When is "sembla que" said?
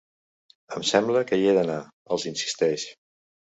0.91-1.39